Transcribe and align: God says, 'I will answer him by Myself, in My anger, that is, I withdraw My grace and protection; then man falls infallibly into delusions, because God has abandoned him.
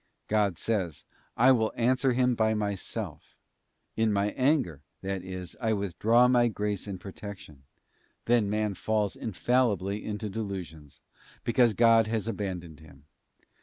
God 0.27 0.57
says, 0.57 1.05
'I 1.37 1.51
will 1.51 1.73
answer 1.75 2.13
him 2.13 2.33
by 2.33 2.55
Myself, 2.55 3.37
in 3.95 4.11
My 4.11 4.31
anger, 4.31 4.81
that 5.03 5.23
is, 5.23 5.55
I 5.61 5.73
withdraw 5.73 6.27
My 6.27 6.47
grace 6.47 6.87
and 6.87 6.99
protection; 6.99 7.65
then 8.25 8.49
man 8.49 8.73
falls 8.73 9.15
infallibly 9.15 10.03
into 10.03 10.27
delusions, 10.27 11.01
because 11.43 11.75
God 11.75 12.07
has 12.07 12.27
abandoned 12.27 12.79
him. 12.79 13.05